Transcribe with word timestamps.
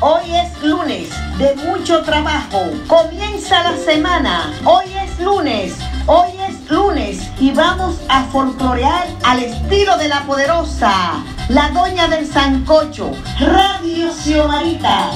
Hoy 0.00 0.34
es 0.34 0.62
lunes 0.62 1.08
de 1.38 1.54
mucho 1.66 2.02
trabajo. 2.02 2.70
Comienza 2.86 3.62
la 3.62 3.76
semana. 3.76 4.52
Hoy 4.64 4.86
es 5.04 5.20
lunes. 5.20 5.76
Hoy 6.06 6.30
es 6.48 6.70
lunes 6.70 7.30
y 7.38 7.52
vamos 7.52 8.00
a 8.08 8.24
folclorear 8.24 9.06
al 9.24 9.40
estilo 9.40 9.96
de 9.96 10.08
la 10.08 10.22
poderosa, 10.24 11.22
la 11.48 11.70
doña 11.70 12.08
del 12.08 12.26
sancocho, 12.26 13.12
Radio 13.38 14.12
Xiomarita. 14.12 15.10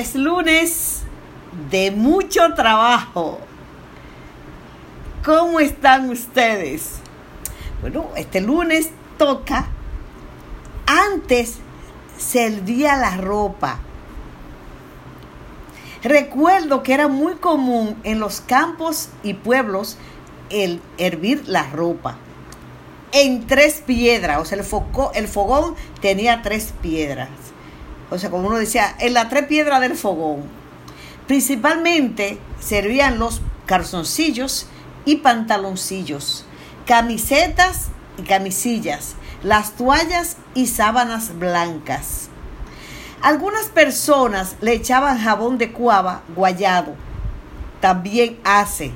Es 0.00 0.14
lunes 0.14 1.02
de 1.70 1.90
mucho 1.90 2.54
trabajo. 2.54 3.38
¿Cómo 5.24 5.60
están 5.60 6.08
ustedes? 6.08 7.00
Bueno, 7.82 8.06
este 8.16 8.40
lunes 8.40 8.90
toca. 9.18 9.66
Antes 10.86 11.58
servía 12.16 12.96
la 12.96 13.18
ropa. 13.18 13.78
Recuerdo 16.02 16.82
que 16.82 16.94
era 16.94 17.08
muy 17.08 17.34
común 17.34 17.96
en 18.02 18.20
los 18.20 18.40
campos 18.40 19.10
y 19.22 19.34
pueblos 19.34 19.98
el 20.48 20.80
hervir 20.96 21.44
la 21.46 21.64
ropa 21.64 22.16
en 23.12 23.46
tres 23.46 23.82
piedras. 23.84 24.40
O 24.40 24.44
sea, 24.46 24.58
el, 24.58 24.64
el 25.14 25.28
fogón 25.28 25.74
tenía 26.00 26.40
tres 26.40 26.72
piedras. 26.80 27.28
O 28.10 28.18
sea, 28.18 28.30
como 28.30 28.48
uno 28.48 28.56
decía, 28.56 28.94
en 28.98 29.14
las 29.14 29.28
tres 29.28 29.46
piedras 29.46 29.80
del 29.80 29.96
fogón. 29.96 30.42
Principalmente 31.26 32.38
servían 32.58 33.18
los 33.18 33.40
calzoncillos 33.66 34.66
y 35.04 35.16
pantaloncillos, 35.16 36.44
camisetas 36.86 37.88
y 38.18 38.22
camisillas, 38.22 39.14
las 39.44 39.76
toallas 39.76 40.36
y 40.54 40.66
sábanas 40.66 41.38
blancas. 41.38 42.28
Algunas 43.22 43.66
personas 43.66 44.56
le 44.60 44.72
echaban 44.72 45.20
jabón 45.20 45.58
de 45.58 45.72
cuava 45.72 46.22
guayado. 46.34 46.94
También 47.80 48.38
hace 48.44 48.92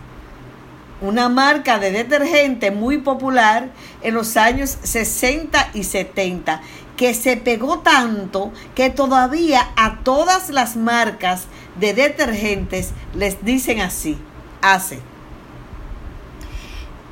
una 1.01 1.29
marca 1.29 1.79
de 1.79 1.91
detergente 1.91 2.71
muy 2.71 2.99
popular 2.99 3.69
en 4.03 4.15
los 4.15 4.37
años 4.37 4.79
60 4.83 5.71
y 5.75 5.85
70 5.85 6.63
que 6.97 7.15
se 7.15 7.37
pegó 7.37 7.81
tanto 7.81 8.53
que 8.75 8.91
todavía 8.91 9.69
a 9.77 9.99
todas 9.99 10.51
las 10.51 10.77
marcas 10.77 11.45
de 11.79 11.93
detergentes 11.93 12.91
les 13.15 13.45
dicen 13.45 13.81
así, 13.81 14.19
hace. 14.63 15.01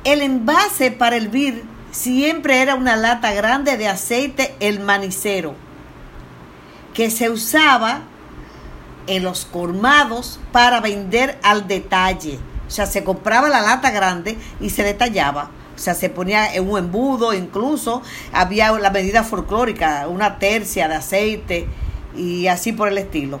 El 0.03 0.21
envase 0.21 0.91
para 0.91 1.17
hervir 1.17 1.63
siempre 1.91 2.61
era 2.61 2.75
una 2.75 2.95
lata 2.95 3.33
grande 3.33 3.77
de 3.77 3.87
aceite 3.87 4.55
el 4.59 4.79
manicero, 4.79 5.55
que 6.93 7.09
se 7.09 7.29
usaba 7.29 8.01
en 9.07 9.23
los 9.23 9.45
colmados 9.45 10.39
para 10.51 10.79
vender 10.79 11.39
al 11.43 11.67
detalle. 11.67 12.39
O 12.67 12.71
sea, 12.71 12.85
se 12.85 13.03
compraba 13.03 13.49
la 13.49 13.61
lata 13.61 13.91
grande 13.91 14.37
y 14.59 14.69
se 14.69 14.83
detallaba 14.83 15.51
o 15.75 15.79
sea, 15.79 15.95
se 15.95 16.09
ponía 16.09 16.53
en 16.53 16.69
un 16.69 16.77
embudo, 16.77 17.33
incluso 17.33 18.01
había 18.31 18.71
la 18.71 18.91
medida 18.91 19.23
folclórica, 19.23 20.07
una 20.07 20.37
tercia 20.37 20.87
de 20.87 20.95
aceite 20.95 21.67
y 22.15 22.47
así 22.47 22.73
por 22.73 22.89
el 22.89 22.97
estilo. 22.97 23.39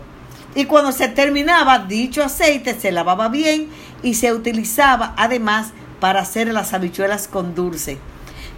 Y 0.55 0.65
cuando 0.65 0.91
se 0.91 1.07
terminaba 1.07 1.79
dicho 1.79 2.23
aceite, 2.23 2.79
se 2.79 2.91
lavaba 2.91 3.29
bien 3.29 3.69
y 4.01 4.15
se 4.15 4.33
utilizaba 4.33 5.13
además 5.17 5.71
para 5.99 6.21
hacer 6.21 6.47
las 6.47 6.73
habichuelas 6.73 7.27
con 7.27 7.55
dulce. 7.55 7.97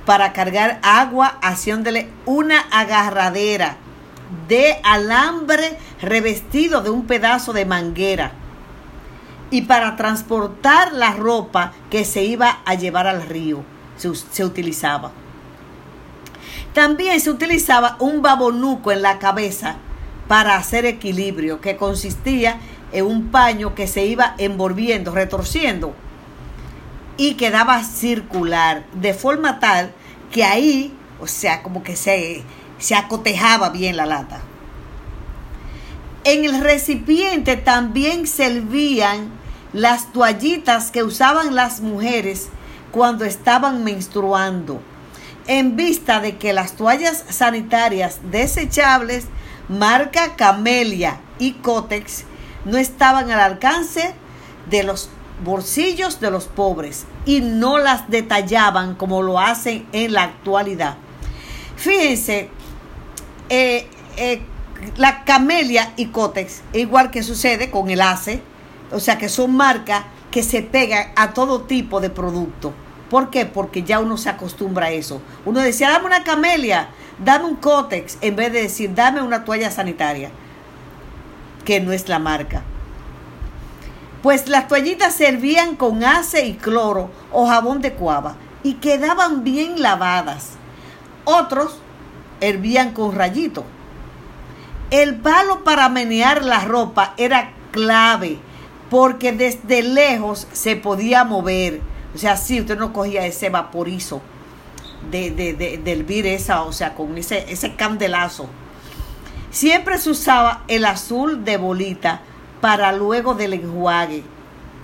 Para 0.06 0.34
cargar 0.34 0.80
agua, 0.84 1.38
haciéndole 1.42 2.08
una 2.26 2.60
agarradera 2.72 3.78
de 4.48 4.80
alambre 4.84 5.78
revestido 6.02 6.82
de 6.82 6.90
un 6.90 7.06
pedazo 7.08 7.54
de 7.54 7.66
manguera 7.66 8.34
y 9.52 9.64
para 9.64 9.96
transportar 9.96 10.94
la 10.94 11.12
ropa 11.12 11.74
que 11.90 12.06
se 12.06 12.24
iba 12.24 12.60
a 12.66 12.76
llevar 12.76 13.08
al 13.08 13.24
río. 13.24 13.64
Se, 13.98 14.44
utilizaba. 14.44 15.12
También 16.74 17.20
se 17.22 17.30
utilizaba 17.30 17.96
un 18.00 18.22
babonuco 18.22 18.92
en 18.92 19.02
la 19.02 19.20
cabeza 19.20 19.78
para 20.28 20.58
hacer 20.58 20.86
equilibrio, 20.86 21.62
que 21.62 21.78
consistía 21.78 22.60
en 22.92 23.06
un 23.06 23.32
paño 23.32 23.74
que 23.74 23.88
se 23.88 24.06
iba 24.06 24.36
envolviendo, 24.38 25.12
retorciendo 25.12 25.94
y 27.18 27.36
quedaba 27.36 27.84
circular, 27.84 28.84
de 28.94 29.14
forma 29.14 29.60
tal 29.60 29.92
que 30.32 30.44
ahí, 30.44 30.94
o 31.22 31.28
sea, 31.28 31.64
como 31.64 31.84
que 31.84 31.96
se, 31.96 32.44
se 32.78 32.96
acotejaba 32.96 33.70
bien 33.70 33.96
la 33.96 34.06
lata. 34.06 34.42
En 36.26 36.44
el 36.44 36.60
recipiente 36.60 37.56
también 37.56 38.26
servían 38.26 39.30
las 39.74 40.12
toallitas 40.12 40.90
que 40.90 41.04
usaban 41.04 41.54
las 41.54 41.82
mujeres 41.82 42.50
cuando 42.90 43.26
estaban 43.26 43.84
menstruando, 43.84 44.82
en 45.46 45.76
vista 45.76 46.22
de 46.22 46.38
que 46.38 46.52
las 46.52 46.74
toallas 46.74 47.26
sanitarias 47.30 48.22
desechables 48.32 49.26
marca 49.70 50.36
Camelia 50.36 51.22
y 51.38 51.52
Cotex 51.54 52.24
no 52.66 52.78
estaban 52.78 53.30
al 53.30 53.40
alcance 53.40 54.16
de 54.68 54.82
los 54.82 55.10
bolsillos 55.44 56.20
de 56.20 56.32
los 56.32 56.46
pobres 56.46 57.06
y 57.28 57.42
no 57.42 57.78
las 57.78 58.10
detallaban 58.10 58.96
como 58.96 59.22
lo 59.22 59.40
hacen 59.40 59.86
en 59.92 60.14
la 60.14 60.24
actualidad. 60.24 60.98
Fíjense, 61.76 62.50
eh, 63.50 63.88
eh, 64.18 64.42
la 64.98 65.24
Camelia 65.24 65.94
y 65.96 66.08
Cotex, 66.08 66.62
igual 66.74 67.12
que 67.12 67.24
sucede 67.24 67.70
con 67.70 67.90
el 67.90 68.02
ACE, 68.02 68.42
o 68.92 69.00
sea 69.00 69.18
que 69.18 69.30
son 69.30 69.56
marcas 69.56 70.04
que 70.32 70.44
se 70.44 70.62
pegan 70.62 71.12
a 71.16 71.34
todo 71.34 71.62
tipo 71.62 72.02
de 72.02 72.10
producto. 72.10 72.74
¿Por 73.10 73.30
qué? 73.30 73.46
Porque 73.46 73.84
ya 73.84 74.00
uno 74.00 74.18
se 74.18 74.30
acostumbra 74.30 74.88
a 74.88 74.92
eso. 74.92 75.22
Uno 75.46 75.60
decía, 75.62 75.90
dame 75.90 76.08
una 76.08 76.24
camelia, 76.24 76.90
dame 77.24 77.46
un 77.46 77.56
cótex, 77.56 78.18
en 78.22 78.36
vez 78.36 78.52
de 78.52 78.64
decir, 78.64 78.94
dame 78.94 79.22
una 79.22 79.46
toalla 79.46 79.72
sanitaria, 79.72 80.32
que 81.64 81.80
no 81.80 81.92
es 81.92 82.10
la 82.10 82.20
marca. 82.20 82.64
Pues 84.22 84.50
las 84.50 84.68
toallitas 84.68 85.14
servían 85.14 85.76
con 85.76 86.04
ace 86.04 86.46
y 86.48 86.56
cloro 86.56 87.12
o 87.32 87.48
jabón 87.48 87.82
de 87.82 87.94
cuava 87.94 88.36
y 88.64 88.74
quedaban 88.76 89.44
bien 89.44 89.82
lavadas. 89.82 90.54
Otros 91.26 91.80
hervían 92.42 92.92
con 92.92 93.14
rayito. 93.14 93.64
El 94.92 95.16
palo 95.16 95.64
para 95.64 95.90
menear 95.90 96.44
la 96.44 96.64
ropa 96.64 97.14
era 97.18 97.54
clave 97.72 98.40
porque 98.90 99.32
desde 99.32 99.82
lejos 99.82 100.48
se 100.54 100.76
podía 100.76 101.24
mover. 101.24 101.82
O 102.14 102.18
sea, 102.18 102.38
si 102.38 102.62
usted 102.62 102.78
no 102.78 102.94
cogía 102.94 103.26
ese 103.26 103.50
vaporizo 103.50 104.22
de, 105.10 105.32
de, 105.32 105.54
de, 105.54 105.92
hervir 105.92 106.26
esa, 106.28 106.64
o 106.64 106.72
sea, 106.72 106.94
con 106.94 107.18
ese, 107.18 107.52
ese 107.52 107.76
candelazo. 107.76 108.48
Siempre 109.50 109.98
se 109.98 110.10
usaba 110.10 110.64
el 110.68 110.86
azul 110.86 111.44
de 111.46 111.58
bolita 111.58 112.22
para 112.62 112.92
luego 112.92 113.34
del 113.34 113.54
enjuague. 113.54 114.24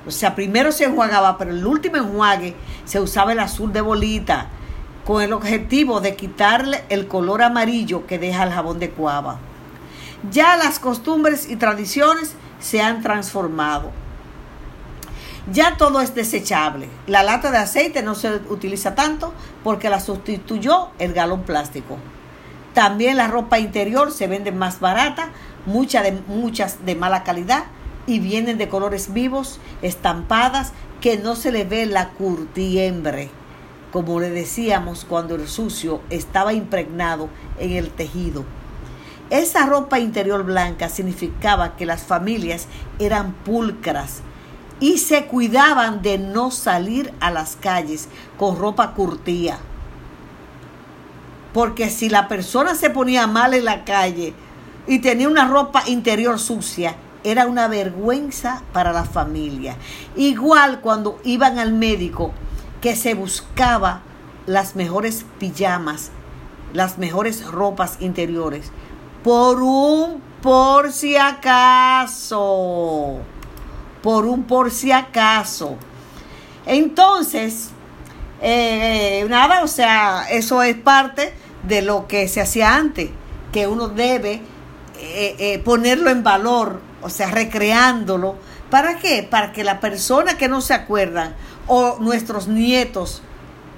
O 0.07 0.11
sea, 0.11 0.33
primero 0.35 0.71
se 0.71 0.85
enjuagaba, 0.85 1.37
pero 1.37 1.51
el 1.51 1.65
último 1.65 1.97
enjuague 1.97 2.55
se 2.85 2.99
usaba 2.99 3.33
el 3.33 3.39
azul 3.39 3.71
de 3.71 3.81
bolita 3.81 4.47
con 5.05 5.21
el 5.21 5.33
objetivo 5.33 6.01
de 6.01 6.15
quitarle 6.15 6.83
el 6.89 7.07
color 7.07 7.43
amarillo 7.43 8.05
que 8.07 8.19
deja 8.19 8.43
el 8.43 8.51
jabón 8.51 8.79
de 8.79 8.89
cuava. 8.89 9.39
Ya 10.29 10.55
las 10.55 10.77
costumbres 10.77 11.49
y 11.49 11.55
tradiciones 11.55 12.35
se 12.59 12.81
han 12.81 13.01
transformado. 13.01 13.91
Ya 15.51 15.77
todo 15.77 16.01
es 16.01 16.13
desechable. 16.13 16.87
La 17.07 17.23
lata 17.23 17.49
de 17.49 17.57
aceite 17.57 18.03
no 18.03 18.13
se 18.13 18.35
utiliza 18.49 18.93
tanto 18.93 19.33
porque 19.63 19.89
la 19.89 19.99
sustituyó 19.99 20.89
el 20.99 21.13
galón 21.13 21.41
plástico. 21.41 21.97
También 22.75 23.17
la 23.17 23.27
ropa 23.27 23.57
interior 23.57 24.11
se 24.11 24.27
vende 24.27 24.51
más 24.51 24.79
barata, 24.79 25.29
muchas 25.65 26.03
de, 26.03 26.11
muchas 26.27 26.85
de 26.85 26.95
mala 26.95 27.23
calidad 27.23 27.63
y 28.05 28.19
vienen 28.19 28.59
de 28.59 28.69
colores 28.69 29.13
vivos, 29.13 29.59
estampadas, 29.81 30.71
que 31.01 31.17
no 31.17 31.35
se 31.35 31.51
le 31.51 31.63
ve 31.63 31.87
la 31.87 32.09
curtiembre, 32.09 33.31
como 33.91 34.19
le 34.19 34.29
decíamos 34.29 35.03
cuando 35.03 35.33
el 35.33 35.47
sucio 35.47 36.01
estaba 36.11 36.53
impregnado 36.53 37.29
en 37.59 37.71
el 37.71 37.89
tejido. 37.89 38.45
Esa 39.31 39.65
ropa 39.65 39.97
interior 39.97 40.43
blanca 40.43 40.89
significaba 40.89 41.77
que 41.77 41.85
las 41.85 42.03
familias 42.03 42.67
eran 42.99 43.31
pulcras 43.31 44.19
y 44.81 44.97
se 44.97 45.25
cuidaban 45.27 46.01
de 46.01 46.17
no 46.17 46.51
salir 46.51 47.13
a 47.21 47.31
las 47.31 47.55
calles 47.55 48.09
con 48.37 48.59
ropa 48.59 48.93
curtía. 48.93 49.57
Porque 51.53 51.89
si 51.89 52.09
la 52.09 52.27
persona 52.27 52.75
se 52.75 52.89
ponía 52.89 53.25
mal 53.25 53.53
en 53.53 53.63
la 53.63 53.85
calle 53.85 54.33
y 54.85 54.99
tenía 54.99 55.29
una 55.29 55.47
ropa 55.47 55.83
interior 55.87 56.37
sucia, 56.37 56.97
era 57.23 57.45
una 57.45 57.69
vergüenza 57.69 58.63
para 58.73 58.91
la 58.91 59.05
familia. 59.05 59.77
Igual 60.17 60.81
cuando 60.81 61.21
iban 61.23 61.57
al 61.57 61.71
médico, 61.71 62.33
que 62.81 62.97
se 62.97 63.13
buscaba 63.13 64.01
las 64.45 64.75
mejores 64.75 65.25
pijamas, 65.39 66.11
las 66.73 66.97
mejores 66.97 67.45
ropas 67.45 67.97
interiores, 68.01 68.71
por 69.23 69.61
un 69.61 70.21
por 70.41 70.91
si 70.91 71.15
acaso, 71.17 72.39
por 74.01 74.25
un 74.25 74.43
por 74.43 74.71
si 74.71 74.91
acaso. 74.91 75.75
Entonces, 76.65 77.69
eh, 78.41 79.23
nada, 79.29 79.63
o 79.63 79.67
sea, 79.67 80.25
eso 80.29 80.63
es 80.63 80.75
parte 80.75 81.33
de 81.63 81.83
lo 81.83 82.07
que 82.07 82.27
se 82.27 82.41
hacía 82.41 82.75
antes, 82.75 83.11
que 83.51 83.67
uno 83.67 83.87
debe 83.89 84.41
eh, 84.97 85.35
eh, 85.37 85.59
ponerlo 85.59 86.09
en 86.09 86.23
valor, 86.23 86.81
o 87.01 87.09
sea, 87.09 87.29
recreándolo. 87.29 88.35
¿Para 88.71 88.97
qué? 88.97 89.27
Para 89.29 89.51
que 89.51 89.63
la 89.63 89.79
persona 89.79 90.37
que 90.37 90.47
no 90.47 90.61
se 90.61 90.73
acuerdan 90.73 91.35
o 91.67 91.97
nuestros 91.99 92.47
nietos 92.47 93.21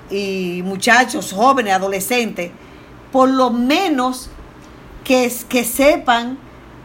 y 0.10 0.62
muchachos, 0.63 1.34
jóvenes, 1.34 1.74
adolescentes, 1.74 2.51
por 3.12 3.30
lo 3.30 3.50
menos 3.50 4.30
que, 5.04 5.32
que 5.50 5.64
sepan 5.64 6.38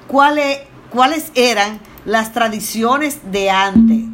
cuáles, 0.06 0.60
cuáles 0.90 1.30
eran 1.34 1.80
las 2.04 2.32
tradiciones 2.32 3.20
de 3.30 3.50
antes. 3.50 4.04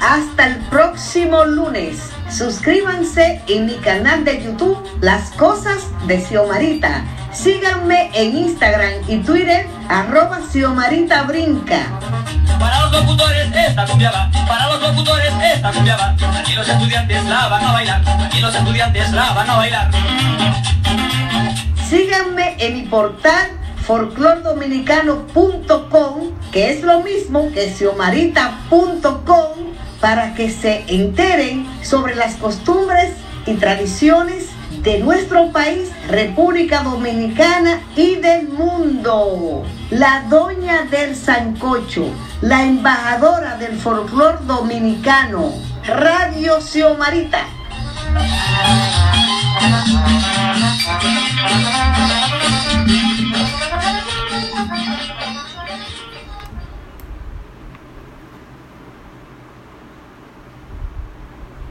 Hasta 0.00 0.46
el 0.46 0.56
próximo 0.70 1.44
lunes. 1.44 1.98
Suscríbanse 2.30 3.42
en 3.48 3.66
mi 3.66 3.74
canal 3.76 4.24
de 4.24 4.42
YouTube 4.42 4.78
Las 5.00 5.30
Cosas 5.32 5.82
de 6.06 6.20
Xiomarita. 6.20 7.04
Síganme 7.32 8.10
en 8.14 8.36
Instagram 8.36 8.92
y 9.08 9.18
Twitter 9.18 9.66
arroba 9.88 10.40
Xiomarita 10.50 11.24
Brinca. 11.24 12.21
Para 12.62 12.80
los 12.82 12.92
locutores 12.92 13.48
esta 13.52 13.84
cumbia 13.86 14.12
va, 14.12 14.30
para 14.46 14.68
los 14.68 14.80
locutores 14.80 15.32
esta 15.52 15.72
cumbia 15.72 15.96
va. 15.96 16.14
Aquí 16.38 16.54
los 16.54 16.68
estudiantes 16.68 17.24
la 17.24 17.48
van 17.48 17.64
a 17.64 17.72
bailar, 17.72 18.00
aquí 18.24 18.38
los 18.38 18.54
estudiantes 18.54 19.10
la 19.10 19.32
van 19.32 19.50
a 19.50 19.56
bailar. 19.56 19.90
Síganme 21.90 22.54
en 22.60 22.74
mi 22.74 22.82
portal 22.82 23.48
folclordominicano.com, 23.84 26.30
que 26.52 26.70
es 26.70 26.84
lo 26.84 27.00
mismo 27.00 27.50
que 27.52 27.68
xiomarita.com, 27.68 29.48
para 30.00 30.34
que 30.34 30.48
se 30.48 30.84
enteren 30.86 31.66
sobre 31.82 32.14
las 32.14 32.36
costumbres 32.36 33.14
y 33.44 33.54
tradiciones 33.54 34.50
de 34.82 34.98
nuestro 34.98 35.52
país, 35.52 35.90
República 36.08 36.82
Dominicana 36.82 37.80
y 37.96 38.16
del 38.16 38.48
mundo. 38.48 39.62
La 39.90 40.24
doña 40.28 40.82
del 40.90 41.14
Sancocho, 41.14 42.06
la 42.40 42.64
embajadora 42.64 43.56
del 43.58 43.76
folclor 43.76 44.44
dominicano, 44.46 45.52
Radio 45.86 46.60
Xiomarita. 46.60 47.46